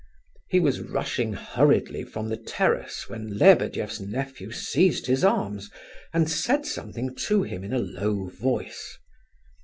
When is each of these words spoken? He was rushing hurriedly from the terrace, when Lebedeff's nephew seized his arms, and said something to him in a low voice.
He 0.49 0.59
was 0.59 0.79
rushing 0.81 1.33
hurriedly 1.33 2.05
from 2.05 2.29
the 2.29 2.35
terrace, 2.37 3.07
when 3.07 3.37
Lebedeff's 3.37 3.99
nephew 3.99 4.51
seized 4.51 5.05
his 5.05 5.23
arms, 5.23 5.69
and 6.11 6.27
said 6.27 6.65
something 6.65 7.13
to 7.27 7.43
him 7.43 7.63
in 7.63 7.71
a 7.71 7.77
low 7.77 8.25
voice. 8.27 8.97